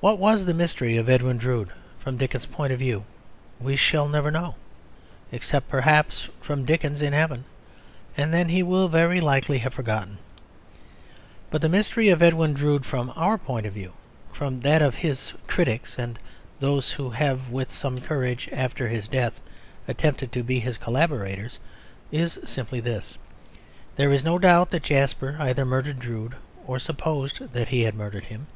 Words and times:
What 0.00 0.18
was 0.18 0.44
the 0.44 0.54
mystery 0.54 0.96
of 0.96 1.08
Edwin 1.10 1.36
Drood 1.36 1.70
from 1.98 2.16
Dickens's 2.16 2.46
point 2.46 2.72
of 2.72 2.78
view 2.78 3.04
we 3.60 3.76
shall 3.76 4.08
never 4.08 4.30
know, 4.30 4.54
except 5.32 5.68
perhaps 5.68 6.28
from 6.40 6.64
Dickens 6.64 7.02
in 7.02 7.12
heaven, 7.12 7.44
and 8.16 8.32
then 8.32 8.48
he 8.48 8.62
will 8.62 8.88
very 8.88 9.20
likely 9.20 9.58
have 9.58 9.74
forgotten. 9.74 10.16
But 11.50 11.60
the 11.60 11.68
mystery 11.68 12.08
of 12.08 12.22
Edwin 12.22 12.54
Drood 12.54 12.86
from 12.86 13.12
our 13.16 13.36
point 13.36 13.66
of 13.66 13.74
view, 13.74 13.92
from 14.32 14.60
that 14.60 14.80
of 14.80 14.94
his 14.94 15.32
critics, 15.46 15.98
and 15.98 16.18
those 16.60 16.92
who 16.92 17.10
have 17.10 17.50
with 17.50 17.72
some 17.72 18.00
courage 18.00 18.48
(after 18.52 18.88
his 18.88 19.08
death) 19.08 19.40
attempted 19.88 20.30
to 20.32 20.42
be 20.42 20.60
his 20.60 20.78
collaborators, 20.78 21.58
is 22.12 22.38
simply 22.44 22.80
this. 22.80 23.18
There 23.96 24.12
is 24.12 24.24
no 24.24 24.38
doubt 24.38 24.70
that 24.70 24.84
Jasper 24.84 25.36
either 25.38 25.66
murdered 25.66 25.98
Drood 25.98 26.36
or 26.66 26.78
supposed 26.78 27.52
that 27.52 27.68
he 27.68 27.82
had 27.82 27.94
murdered 27.94 28.26
him. 28.26 28.46